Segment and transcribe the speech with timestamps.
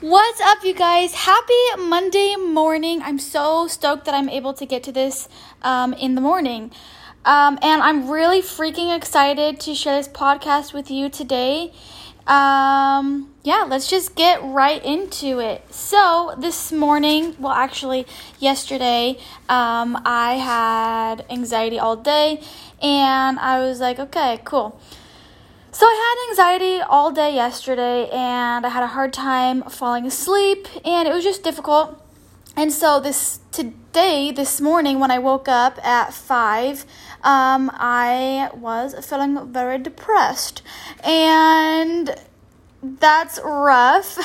[0.00, 1.14] What's up, you guys?
[1.14, 3.00] Happy Monday morning.
[3.02, 5.28] I'm so stoked that I'm able to get to this
[5.62, 6.72] um, in the morning.
[7.24, 11.72] Um, and I'm really freaking excited to share this podcast with you today.
[12.26, 15.72] Um, yeah, let's just get right into it.
[15.72, 18.04] So, this morning, well, actually,
[18.40, 19.18] yesterday,
[19.48, 22.42] um, I had anxiety all day,
[22.82, 24.80] and I was like, okay, cool.
[25.74, 30.68] So I had anxiety all day yesterday and I had a hard time falling asleep
[30.84, 32.00] and it was just difficult.
[32.56, 36.86] And so this today, this morning when I woke up at 5,
[37.24, 40.62] um, I was feeling very depressed.
[41.02, 42.14] And
[42.80, 44.16] that's rough.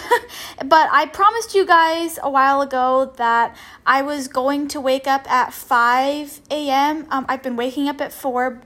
[0.63, 3.55] but I promised you guys a while ago that
[3.87, 7.07] I was going to wake up at 5 a.m.
[7.09, 8.61] Um, I've been waking up at 4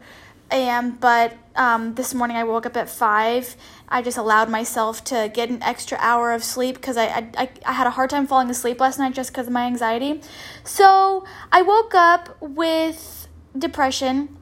[0.54, 3.56] a.m., but um, this morning I woke up at 5.
[3.90, 7.74] I just allowed myself to get an extra hour of sleep because I, I, I
[7.74, 10.22] had a hard time falling asleep last night just because of my anxiety.
[10.64, 14.38] So I woke up with depression,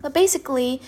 [0.00, 0.80] but basically,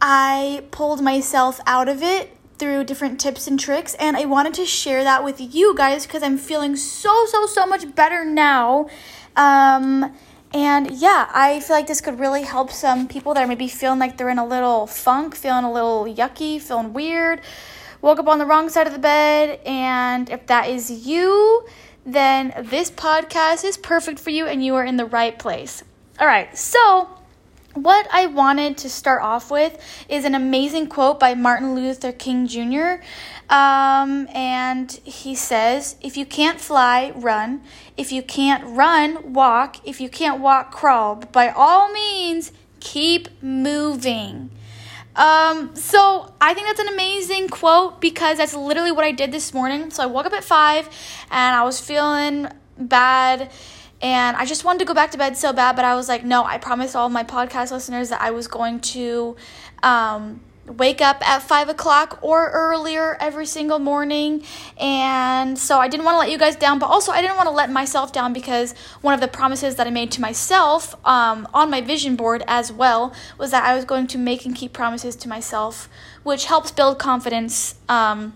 [0.00, 4.66] I pulled myself out of it through different tips and tricks and I wanted to
[4.66, 8.88] share that with you guys because I'm feeling so so so much better now.
[9.36, 10.12] Um
[10.52, 13.98] and yeah, I feel like this could really help some people that are maybe feeling
[13.98, 17.40] like they're in a little funk, feeling a little yucky, feeling weird,
[18.00, 19.60] woke up on the wrong side of the bed.
[19.66, 21.66] And if that is you,
[22.06, 25.84] then this podcast is perfect for you and you are in the right place.
[26.18, 27.08] All right, so
[27.74, 32.46] what I wanted to start off with is an amazing quote by Martin Luther King
[32.46, 33.04] Jr.
[33.50, 37.62] Um, and he says, If you can't fly, run.
[37.96, 39.76] If you can't run, walk.
[39.86, 41.16] If you can't walk, crawl.
[41.16, 44.50] But by all means, keep moving.
[45.16, 49.52] Um, so I think that's an amazing quote because that's literally what I did this
[49.52, 49.90] morning.
[49.90, 50.88] So I woke up at five
[51.30, 52.46] and I was feeling
[52.78, 53.50] bad
[54.00, 56.24] and I just wanted to go back to bed so bad, but I was like,
[56.24, 59.34] no, I promised all my podcast listeners that I was going to
[59.82, 64.42] um, wake up at five o'clock or earlier every single morning.
[64.78, 67.48] And so I didn't want to let you guys down, but also I didn't want
[67.48, 71.48] to let myself down because one of the promises that I made to myself um,
[71.54, 74.72] on my vision board as well was that I was going to make and keep
[74.72, 75.88] promises to myself,
[76.22, 77.76] which helps build confidence.
[77.88, 78.34] Um,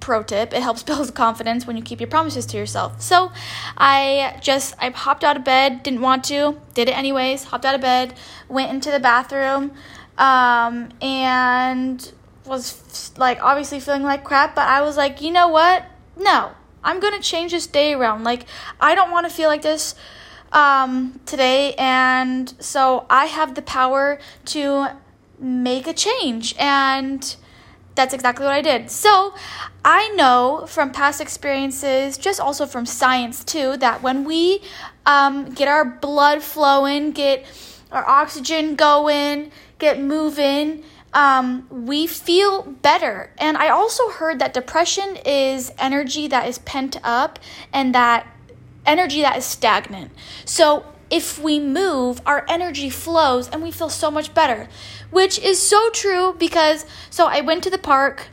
[0.00, 3.30] pro tip it helps build confidence when you keep your promises to yourself so
[3.76, 7.74] i just i hopped out of bed didn't want to did it anyways hopped out
[7.74, 8.14] of bed
[8.48, 9.70] went into the bathroom
[10.18, 12.12] um, and
[12.46, 15.84] was like obviously feeling like crap but i was like you know what?
[16.16, 16.52] No.
[16.82, 18.24] I'm gonna change this day around.
[18.24, 18.46] Like
[18.80, 19.94] i don't want to feel like this
[20.52, 24.88] um, today and so i have the power to
[25.40, 26.54] make a change.
[26.58, 27.34] And
[27.94, 28.90] that's exactly what I did.
[28.90, 29.34] So,
[29.84, 34.62] I know from past experiences, just also from science too, that when we
[35.06, 37.44] um, get our blood flowing, get
[37.90, 43.32] our oxygen going, get moving, um, we feel better.
[43.38, 47.38] And I also heard that depression is energy that is pent up
[47.72, 48.26] and that
[48.86, 50.12] energy that is stagnant.
[50.44, 54.68] So, if we move, our energy flows and we feel so much better,
[55.10, 58.28] which is so true because so I went to the park.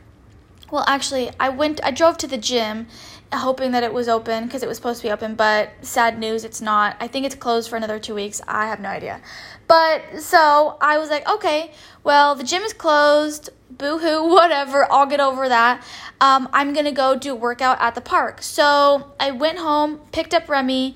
[0.70, 2.86] Well, actually, I went I drove to the gym
[3.32, 6.44] hoping that it was open because it was supposed to be open, but sad news,
[6.44, 6.96] it's not.
[7.00, 8.40] I think it's closed for another 2 weeks.
[8.48, 9.20] I have no idea.
[9.66, 11.72] But so I was like, okay,
[12.04, 13.50] well, the gym is closed.
[13.70, 14.90] Boo hoo, whatever.
[14.90, 15.84] I'll get over that.
[16.20, 18.42] Um, I'm gonna go do a workout at the park.
[18.42, 20.94] So I went home, picked up Remy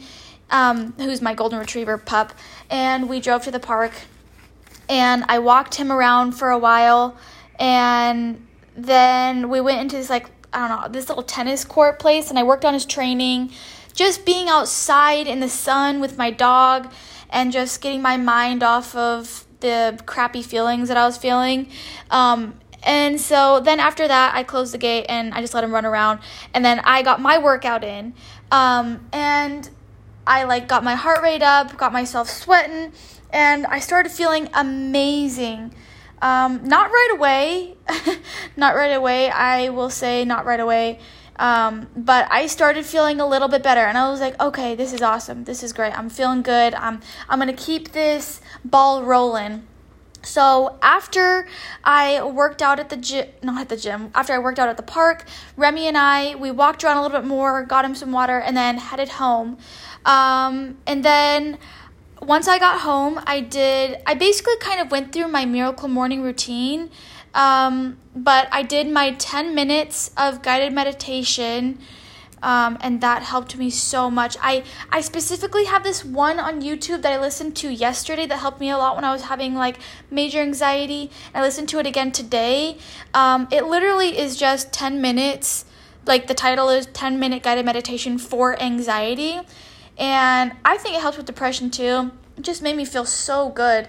[0.52, 2.32] um, who's my golden retriever pup,
[2.70, 3.92] and we drove to the park.
[4.88, 7.16] And I walked him around for a while,
[7.58, 12.30] and then we went into this like I don't know this little tennis court place,
[12.30, 13.52] and I worked on his training.
[13.94, 16.92] Just being outside in the sun with my dog,
[17.30, 21.68] and just getting my mind off of the crappy feelings that I was feeling.
[22.10, 25.72] Um, and so then after that, I closed the gate and I just let him
[25.72, 26.18] run around.
[26.52, 28.12] And then I got my workout in.
[28.50, 29.70] Um, and
[30.26, 32.92] I like got my heart rate up, got myself sweating,
[33.30, 35.74] and I started feeling amazing.
[36.22, 37.74] Um, not right away,
[38.56, 39.28] not right away.
[39.28, 41.00] I will say not right away.
[41.36, 44.92] Um, but I started feeling a little bit better, and I was like, okay, this
[44.92, 45.44] is awesome.
[45.44, 45.98] This is great.
[45.98, 46.74] I'm feeling good.
[46.74, 49.66] I'm I'm gonna keep this ball rolling.
[50.24, 51.48] So after
[51.82, 54.76] I worked out at the gym, not at the gym, after I worked out at
[54.76, 55.24] the park,
[55.56, 58.56] Remy and I, we walked around a little bit more, got him some water, and
[58.56, 59.58] then headed home.
[60.04, 61.58] Um, and then
[62.22, 66.22] once I got home, I did, I basically kind of went through my miracle morning
[66.22, 66.90] routine
[67.34, 71.78] Um, but I did my 10 minutes of guided meditation.
[72.42, 74.36] Um, and that helped me so much.
[74.42, 78.60] I I specifically have this one on YouTube that I listened to yesterday that helped
[78.60, 79.78] me a lot when I was having like
[80.10, 81.10] major anxiety.
[81.34, 82.78] I listened to it again today.
[83.14, 85.64] Um, it literally is just ten minutes.
[86.04, 89.38] Like the title is 10 minute guided meditation for anxiety.
[90.02, 92.10] And I think it helps with depression too.
[92.36, 93.86] It just made me feel so good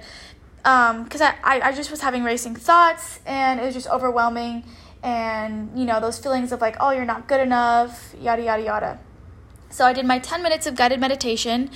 [0.57, 4.63] because um, I, I, I just was having racing thoughts and it was just overwhelming.
[5.01, 8.99] And you know those feelings of like oh you're not good enough yada yada yada.
[9.71, 11.71] So i did my 10 minutes of guided meditation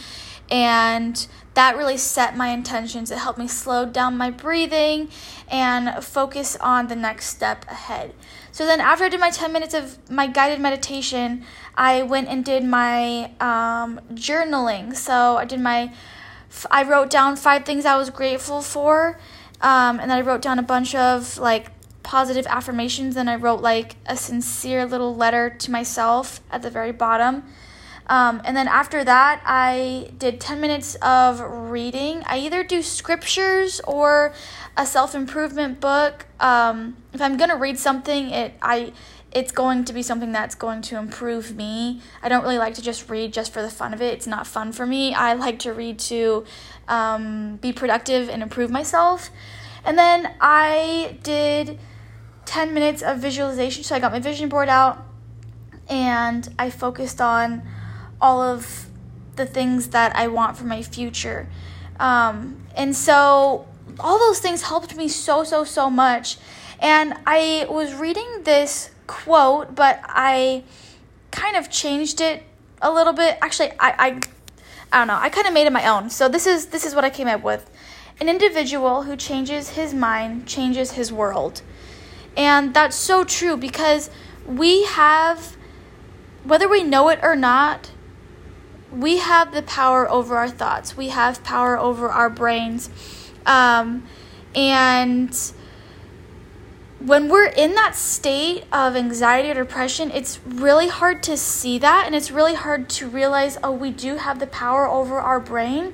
[0.52, 3.10] and that really set my intentions.
[3.10, 5.10] It helped me slow down my breathing
[5.50, 8.14] and focus on the next step ahead
[8.52, 11.44] so then after i did my 10 minutes of my guided meditation
[11.76, 15.92] i went and did my um, journaling so i did my
[16.72, 19.20] i wrote down five things i was grateful for
[19.62, 21.72] um, and then i wrote down a bunch of like
[22.08, 26.94] positive affirmations and I wrote like a sincere little letter to myself at the very
[26.94, 27.44] bottom.
[28.08, 32.24] Um, and then after that, I did 10 minutes of reading.
[32.26, 34.34] I either do scriptures or
[34.78, 36.26] a self improvement book.
[36.40, 38.94] Um, if I'm going to read something, it, I,
[39.32, 42.02] it's going to be something that's going to improve me.
[42.24, 44.14] I don't really like to just read just for the fun of it.
[44.14, 45.14] It's not fun for me.
[45.14, 46.46] I like to read to
[46.88, 49.30] um, be productive and improve myself.
[49.84, 51.78] And then I did
[52.46, 53.84] 10 minutes of visualization.
[53.84, 55.06] So I got my vision board out
[55.90, 57.64] and I focused on
[58.22, 58.88] all of
[59.36, 61.48] the things that I want for my future.
[62.00, 63.68] Um, and so
[64.00, 66.38] all those things helped me so, so, so much.
[66.80, 70.64] And I was reading this quote, but I
[71.32, 72.44] kind of changed it
[72.82, 73.38] a little bit.
[73.42, 74.20] Actually, I, I,
[74.92, 75.18] I don't know.
[75.20, 76.10] I kind of made it my own.
[76.10, 77.70] So this is this is what I came up with.
[78.20, 81.62] An individual who changes his mind changes his world.
[82.36, 84.10] And that's so true because
[84.46, 85.56] we have,
[86.44, 87.92] whether we know it or not,
[88.92, 90.96] we have the power over our thoughts.
[90.96, 92.90] We have power over our brains.
[93.46, 94.08] Um,
[94.56, 95.36] and
[97.00, 102.04] when we're in that state of anxiety or depression, it's really hard to see that
[102.06, 105.94] and it's really hard to realize, oh, we do have the power over our brain.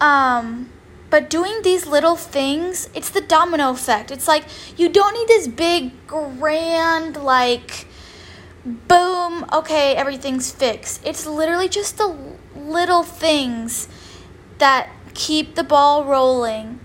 [0.00, 0.70] Um,
[1.10, 4.10] but doing these little things, it's the domino effect.
[4.10, 4.44] It's like
[4.76, 7.86] you don't need this big, grand, like,
[8.68, 11.04] boom, okay, everything's fixed.
[11.04, 12.14] It's literally just the
[12.54, 13.88] little things
[14.58, 16.80] that keep the ball rolling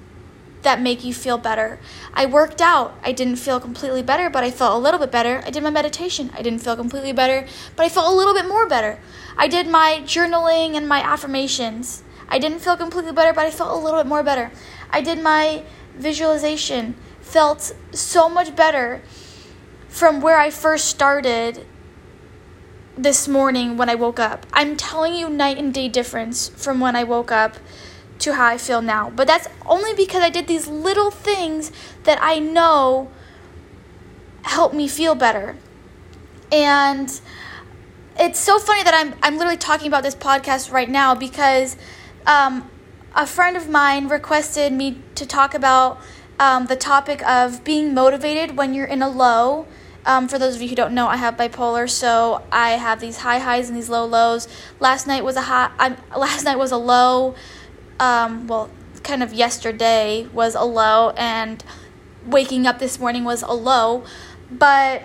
[0.62, 1.80] that make you feel better.
[2.14, 2.98] I worked out.
[3.04, 5.42] I didn't feel completely better, but I felt a little bit better.
[5.46, 6.32] I did my meditation.
[6.34, 7.46] I didn't feel completely better,
[7.76, 9.00] but I felt a little bit more better.
[9.38, 12.04] I did my journaling and my affirmations.
[12.30, 14.52] I didn't feel completely better, but I felt a little bit more better.
[14.90, 15.64] I did my
[15.96, 19.02] visualization, felt so much better
[19.90, 21.66] from where I first started
[22.98, 24.46] this morning when I woke up.
[24.54, 27.58] I'm telling you, night and day difference from when I woke up
[28.20, 29.10] to how I feel now.
[29.10, 31.72] But that's only because I did these little things
[32.04, 33.10] that I know
[34.44, 35.58] help me feel better.
[36.52, 37.10] And
[38.20, 41.76] it's so funny that I'm I'm literally talking about this podcast right now because
[42.28, 42.70] um,
[43.16, 46.00] a friend of mine requested me to talk about
[46.40, 49.66] um, the topic of being motivated when you're in a low.
[50.06, 53.18] Um, for those of you who don't know, I have bipolar, so I have these
[53.18, 54.48] high highs and these low lows.
[54.80, 55.72] Last night was a high.
[55.80, 57.36] I'm, last night was a low.
[58.00, 58.70] Um, well,
[59.04, 61.64] kind of yesterday was a low, and
[62.26, 64.04] waking up this morning was a low.
[64.52, 65.04] But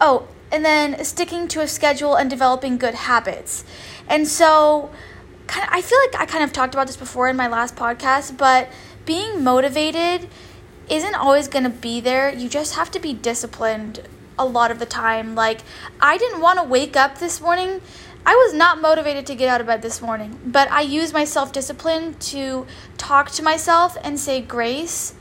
[0.00, 3.64] oh, and then sticking to a schedule and developing good habits,
[4.08, 4.90] and so
[5.48, 7.74] kind of, I feel like I kind of talked about this before in my last
[7.74, 8.68] podcast, but
[9.04, 10.28] being motivated
[10.88, 12.32] isn't always going to be there.
[12.32, 14.00] You just have to be disciplined
[14.38, 15.34] a lot of the time.
[15.34, 15.60] Like,
[16.00, 17.80] I didn't want to wake up this morning.
[18.26, 21.24] I was not motivated to get out of bed this morning, but I used my
[21.24, 25.14] self discipline to talk to myself and say, Grace,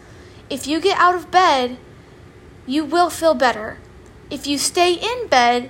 [0.49, 1.77] if you get out of bed,
[2.65, 3.79] you will feel better.
[4.29, 5.69] If you stay in bed,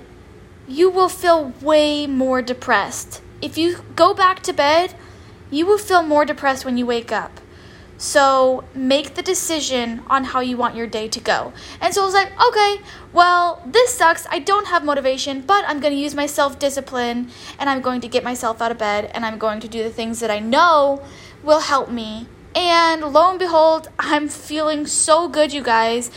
[0.68, 4.94] you will feel way more depressed if you go back to bed,
[5.50, 7.42] you will feel more depressed when you wake up.
[7.96, 11.52] So make the decision on how you want your day to go.
[11.80, 12.80] And so I was like, okay,
[13.12, 14.26] well, this sucks.
[14.30, 18.00] I don't have motivation, but I'm going to use my self discipline and I'm going
[18.00, 20.40] to get myself out of bed and I'm going to do the things that I
[20.40, 21.02] know
[21.42, 22.26] will help me.
[22.54, 26.10] And lo and behold, I'm feeling so good, you guys.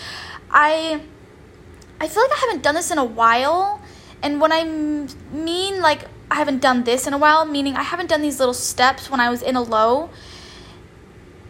[0.50, 1.02] I
[2.00, 3.82] I feel like I haven't done this in a while.
[4.22, 4.64] And when I
[5.32, 8.54] mean like I haven't done this in a while, meaning I haven't done these little
[8.54, 10.10] steps when I was in a low.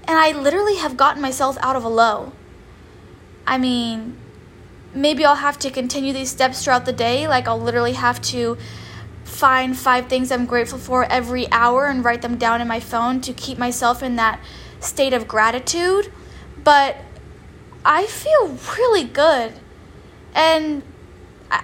[0.08, 2.32] And I literally have gotten myself out of a low.
[3.46, 4.18] I mean,
[4.94, 7.28] maybe I'll have to continue these steps throughout the day.
[7.28, 8.58] Like, I'll literally have to
[9.24, 13.22] find five things I'm grateful for every hour and write them down in my phone
[13.22, 14.40] to keep myself in that
[14.80, 16.12] state of gratitude.
[16.64, 16.98] But
[17.86, 19.54] I feel really good.
[20.34, 20.84] And
[21.50, 21.64] I,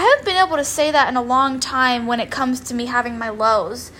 [0.00, 2.86] haven't been able to say that in a long time when it comes to me
[2.86, 3.90] having my lows.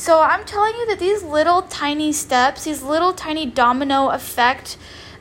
[0.00, 4.78] So I'm telling you that these little tiny steps, these little tiny domino effect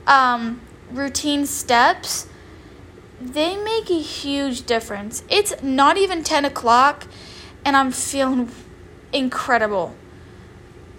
[0.08, 2.28] um, routine steps,
[3.20, 5.22] they make a huge difference.
[5.28, 7.08] It's not even 10 o'clock,
[7.66, 8.50] and I'm feeling
[9.12, 9.96] incredible.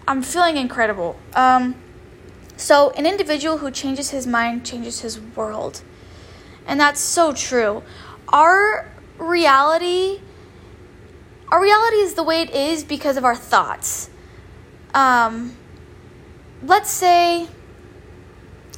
[0.06, 1.18] I'm feeling incredible.
[1.34, 1.74] Um,
[2.58, 5.80] so, an individual who changes his mind changes his world.
[6.66, 7.82] And that's so true.
[8.28, 10.20] Our reality
[11.50, 14.10] our reality is the way it is because of our thoughts.
[14.94, 15.56] Um,
[16.62, 17.48] let's say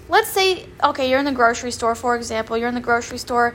[0.08, 3.54] let's say okay, you're in the grocery store for example, you're in the grocery store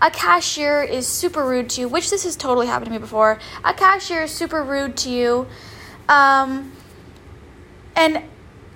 [0.00, 3.38] a cashier is super rude to you, which this has totally happened to me before.
[3.64, 5.46] A cashier is super rude to you.
[6.08, 6.72] Um,
[7.96, 8.22] and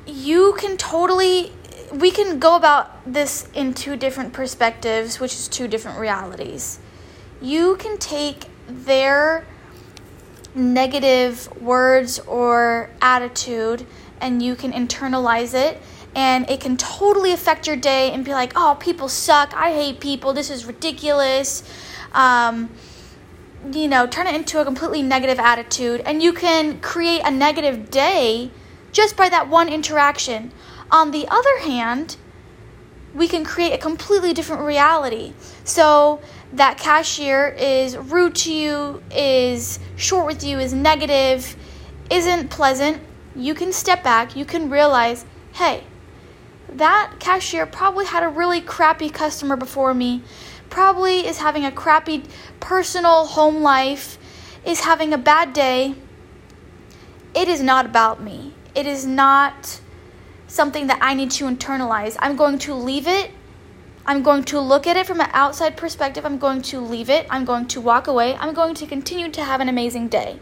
[0.07, 1.53] you can totally
[1.93, 6.81] we can go about this in two different perspectives, which is two different realities.
[7.41, 9.47] You can take their
[10.55, 13.87] negative words or attitude
[14.21, 15.81] and you can internalize it
[16.15, 19.55] and it can totally affect your day and be like, oh, people suck.
[19.55, 20.33] I hate people.
[20.33, 21.63] This is ridiculous.
[22.13, 22.71] Um,
[23.73, 27.91] you know, turn it into a completely negative attitude and you can create a negative
[27.91, 28.51] day
[28.93, 30.53] just by that one interaction.
[30.91, 32.17] On the other hand,
[33.15, 35.33] we can create a completely different reality.
[35.65, 36.21] So,
[36.53, 41.57] that cashier is rude to you, is short with you, is negative,
[42.11, 43.01] isn't pleasant.
[43.35, 45.85] You can step back, you can realize, hey,
[46.69, 50.23] that cashier probably had a really crappy customer before me,
[50.71, 52.25] probably is having a crappy
[52.61, 54.19] personal home life,
[54.65, 55.95] is having a bad day.
[57.35, 59.81] It is not about me it is not
[60.47, 62.17] something that I need to internalize.
[62.19, 63.31] I'm going to leave it.
[64.05, 66.25] I'm going to look at it from an outside perspective.
[66.27, 67.27] I'm going to leave it.
[67.31, 68.35] I'm going to walk away.
[68.35, 70.41] I'm going to continue to have an amazing day.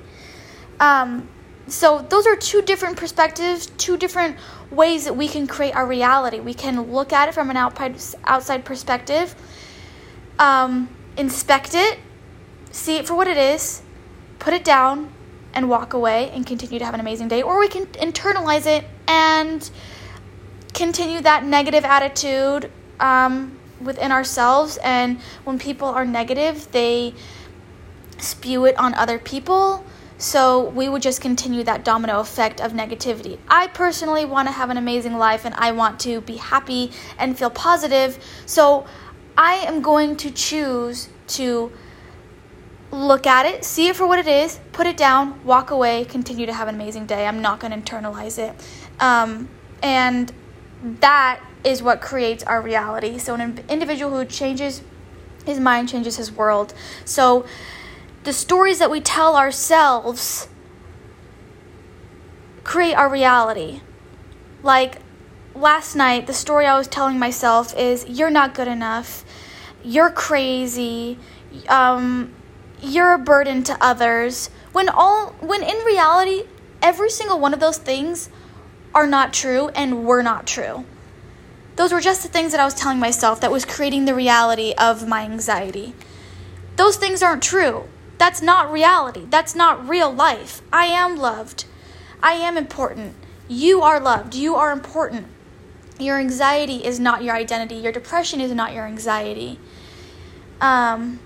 [0.79, 1.29] Um,
[1.67, 4.37] so, those are two different perspectives, two different
[4.71, 6.41] ways that we can create our reality.
[6.41, 9.35] We can look at it from an outside perspective,
[10.39, 11.99] um, inspect it,
[12.73, 13.83] see it for what it is,
[14.39, 15.13] put it down,
[15.53, 18.85] and walk away and continue to have an amazing day, or we can internalize it
[19.07, 19.71] and
[20.73, 24.79] continue that negative attitude um, within ourselves.
[24.83, 27.15] And when people are negative, they
[28.19, 29.85] spew it on other people.
[30.19, 33.39] So we would just continue that domino effect of negativity.
[33.49, 37.39] I personally want to have an amazing life and I want to be happy and
[37.39, 38.23] feel positive.
[38.45, 38.87] So
[39.37, 41.73] I am going to choose to
[42.93, 46.45] look at it, see it for what it is, put it down, walk away, continue
[46.45, 47.27] to have an amazing day.
[47.27, 48.55] I'm not going to internalize it.
[49.01, 49.49] Um,
[49.83, 50.31] and
[51.01, 53.19] that is what creates our reality.
[53.19, 54.83] So, an individual who changes
[55.45, 56.75] his mind changes his world.
[57.05, 57.47] So,
[58.25, 60.49] the stories that we tell ourselves
[62.65, 63.81] create our reality.
[64.63, 64.99] Like
[65.55, 69.25] last night, the story I was telling myself is You're not good enough.
[69.83, 71.19] You're crazy.
[71.69, 72.35] Um,
[72.83, 76.45] you're a burden to others when all when in reality
[76.81, 78.31] every single one of those things
[78.95, 80.85] are not true and were not true
[81.81, 84.75] those were just the things that i was telling myself that was creating the reality
[84.77, 85.95] of my anxiety.
[86.77, 87.85] Those things aren't true.
[88.19, 89.25] That's not reality.
[89.31, 90.61] That's not real life.
[90.71, 91.65] I am loved.
[92.23, 93.15] I am important.
[93.49, 94.35] You are loved.
[94.35, 95.29] You are important.
[95.99, 97.77] Your anxiety is not your identity.
[97.77, 99.59] Your depression is not your anxiety.
[100.61, 101.19] Um,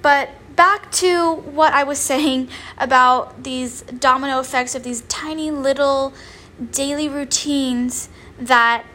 [0.00, 6.14] but back to what I was saying about these domino effects of these tiny little
[6.70, 8.08] daily routines
[8.38, 8.86] that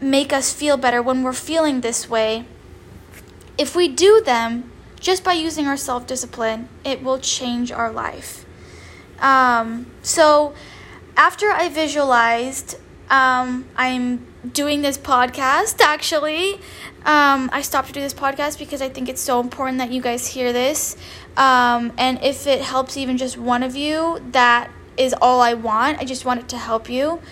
[0.00, 2.44] make us feel better when we're feeling this way.
[3.58, 8.44] If we do them just by using our self discipline, it will change our life.
[9.18, 10.54] Um, so,
[11.16, 12.78] after I visualized,
[13.10, 16.58] um, I'm doing this podcast actually
[17.04, 20.02] um, I stopped to do this podcast because I think it's so important that you
[20.02, 20.96] guys hear this.
[21.36, 25.98] Um, and if it helps even just one of you, that is all I want.
[25.98, 27.22] I just want it to help you.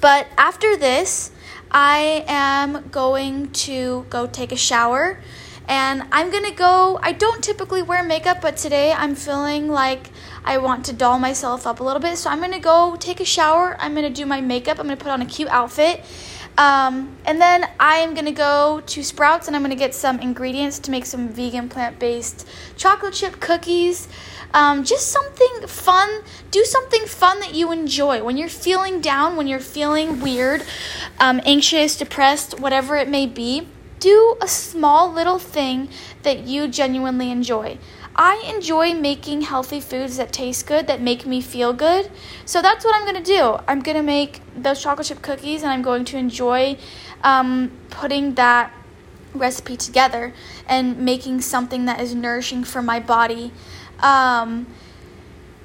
[0.00, 1.30] But after this,
[1.70, 5.18] I am going to go take a shower
[5.68, 6.98] And I'm gonna go.
[7.02, 10.10] I don't typically wear makeup, but today I'm feeling like
[10.44, 12.18] I want to doll myself up a little bit.
[12.18, 13.76] So I'm gonna go take a shower.
[13.80, 14.78] I'm gonna do my makeup.
[14.78, 16.04] I'm gonna put on a cute outfit.
[16.56, 20.78] Um, and then I am gonna go to Sprouts and I'm gonna get some ingredients
[20.80, 24.08] to make some vegan plant based chocolate chip cookies.
[24.54, 26.22] Um, just something fun.
[26.50, 28.22] Do something fun that you enjoy.
[28.22, 30.62] When you're feeling down, when you're feeling weird,
[31.20, 35.88] um, anxious, depressed, whatever it may be, do a small little thing
[36.22, 37.78] that you genuinely enjoy.
[38.14, 42.10] I enjoy making healthy foods that taste good, that make me feel good.
[42.46, 43.58] So that's what I'm to do.
[43.68, 46.78] I'm to make those chocolate chip cookies and I'm going to enjoy
[47.22, 48.72] um, putting that
[49.34, 50.32] recipe together
[50.66, 53.52] and making something that is nourishing for my body.
[54.00, 54.66] Um,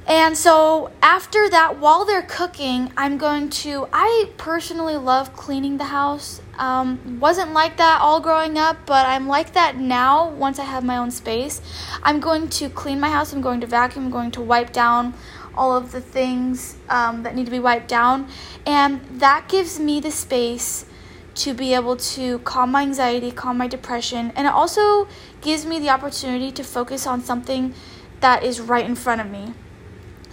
[0.08, 3.88] and so after that, while they're cooking, I'm going to.
[3.94, 6.42] I personally love cleaning the house.
[6.58, 10.84] Um, wasn't like that all growing up, but I'm like that now once I have
[10.84, 11.62] my own space.
[12.04, 13.32] I'm going to clean my house.
[13.32, 14.06] I'm going to vacuum.
[14.06, 15.14] I'm going to wipe down
[15.56, 18.28] all of the things um, that need to be wiped down,
[18.66, 20.86] and that gives me the space
[21.34, 25.08] to be able to calm my anxiety, calm my depression, and it also
[25.42, 27.74] gives me the opportunity to focus on something
[28.22, 29.54] that is right in front of me.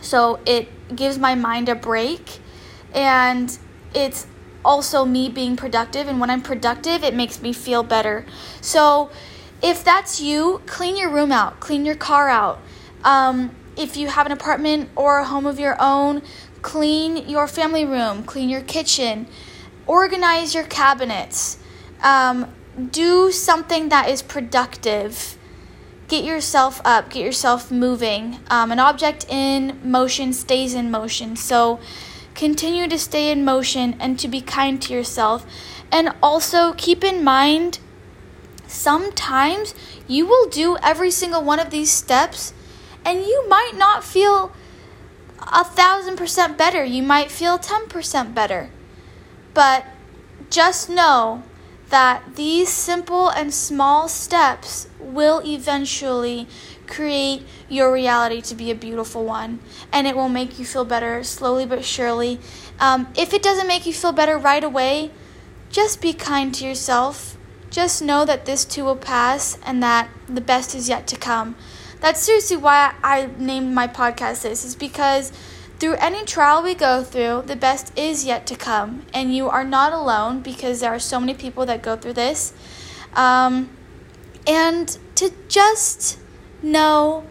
[0.00, 2.38] So it gives my mind a break
[2.94, 3.58] and
[3.94, 4.26] it's
[4.64, 6.08] also me being productive.
[6.08, 8.24] And when I'm productive, it makes me feel better.
[8.60, 9.10] So
[9.62, 12.60] if that's you, clean your room out, clean your car out.
[13.04, 16.22] Um, if you have an apartment or a home of your own,
[16.62, 19.26] clean your family room, clean your kitchen,
[19.86, 21.58] organize your cabinets.
[22.02, 22.52] Um,
[22.90, 25.37] do something that is productive
[26.08, 28.40] get yourself up, get yourself moving.
[28.50, 31.36] Um, an object in motion stays in motion.
[31.36, 31.78] So
[32.34, 35.46] continue to stay in motion and to be kind to yourself.
[35.92, 37.78] And also keep in mind,
[38.66, 39.74] sometimes
[40.06, 42.54] you will do every single one of these steps
[43.04, 44.52] and you might not feel
[45.40, 46.84] a thousand percent better.
[46.84, 48.70] You might feel 10% better.
[49.54, 49.84] But
[50.50, 51.42] just know
[51.90, 56.46] that these simple and small steps will eventually
[56.86, 59.60] create your reality to be a beautiful one
[59.92, 62.40] and it will make you feel better slowly but surely.
[62.80, 65.10] Um, if it doesn't make you feel better right away,
[65.70, 67.36] just be kind to yourself.
[67.70, 71.56] Just know that this too will pass and that the best is yet to come.
[72.00, 75.32] That's seriously why I named my podcast this, is because
[75.78, 79.64] through any trial we go through, the best is yet to come, and you are
[79.64, 82.52] not alone because there are so many people that go through this.
[83.14, 83.70] Um,
[84.46, 86.18] and to just
[86.62, 87.24] know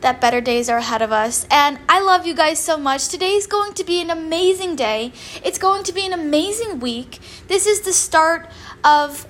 [0.00, 1.46] that better days are ahead of us.
[1.50, 3.08] And I love you guys so much.
[3.08, 5.12] Today is going to be an amazing day.
[5.44, 7.20] It's going to be an amazing week.
[7.46, 8.48] This is the start
[8.84, 9.26] of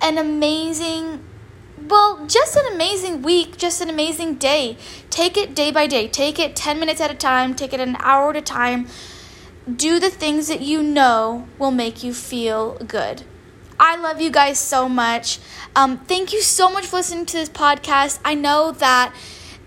[0.00, 1.24] an amazing
[1.88, 4.76] well, just an amazing week, just an amazing day.
[5.10, 6.08] Take it day by day.
[6.08, 8.86] Take it 10 minutes at a time, take it an hour at a time.
[9.74, 13.22] Do the things that you know will make you feel good.
[13.80, 15.38] I love you guys so much.
[15.76, 18.18] Um, thank you so much for listening to this podcast.
[18.24, 19.14] I know that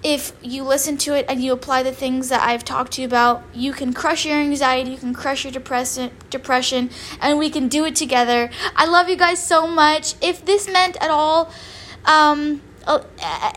[0.03, 3.07] if you listen to it and you apply the things that I've talked to you
[3.07, 6.89] about, you can crush your anxiety, you can crush your depression, depression,
[7.21, 8.49] and we can do it together.
[8.75, 10.15] I love you guys so much.
[10.21, 11.51] If this meant at all,
[12.05, 13.01] um, uh,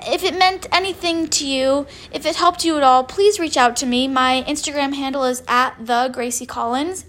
[0.07, 3.77] if it meant anything to you, if it helped you at all, please reach out
[3.77, 4.07] to me.
[4.09, 7.07] My Instagram handle is at the Gracie Collins.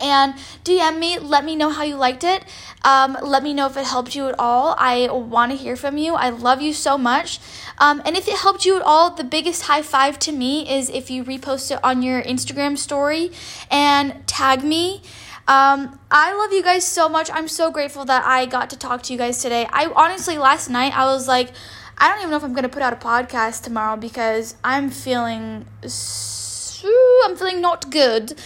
[0.00, 0.34] And
[0.64, 2.42] DM me, let me know how you liked it.
[2.82, 4.74] Um, let me know if it helped you at all.
[4.78, 6.14] I want to hear from you.
[6.14, 7.38] I love you so much.
[7.78, 10.88] Um, and if it helped you at all, the biggest high five to me is
[10.88, 13.30] if you repost it on your Instagram story
[13.70, 15.02] and tag me.
[15.50, 17.28] Um, I love you guys so much.
[17.32, 19.66] I'm so grateful that I got to talk to you guys today.
[19.68, 21.50] I honestly, last night, I was like,
[21.98, 24.90] I don't even know if I'm going to put out a podcast tomorrow because I'm
[24.90, 28.38] feeling, I'm feeling not good,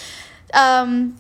[0.55, 1.19] um,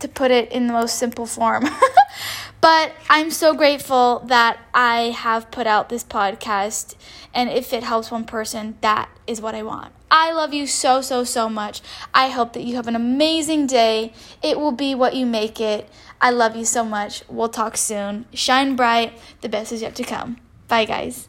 [0.00, 1.64] to put it in the most simple form.
[2.60, 6.94] but I'm so grateful that I have put out this podcast.
[7.32, 9.94] And if it helps one person, that is what I want.
[10.14, 11.80] I love you so, so, so much.
[12.12, 14.12] I hope that you have an amazing day.
[14.42, 15.88] It will be what you make it.
[16.20, 17.24] I love you so much.
[17.30, 18.26] We'll talk soon.
[18.34, 19.18] Shine bright.
[19.40, 20.36] The best is yet to come.
[20.68, 21.28] Bye, guys.